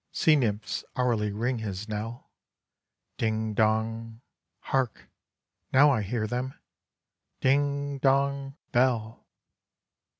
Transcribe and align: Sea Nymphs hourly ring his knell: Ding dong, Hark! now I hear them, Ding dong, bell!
Sea 0.11 0.35
Nymphs 0.35 0.83
hourly 0.95 1.31
ring 1.31 1.59
his 1.59 1.87
knell: 1.87 2.31
Ding 3.19 3.53
dong, 3.53 4.21
Hark! 4.61 5.11
now 5.71 5.91
I 5.91 6.01
hear 6.01 6.25
them, 6.25 6.55
Ding 7.39 7.99
dong, 7.99 8.57
bell! 8.71 9.27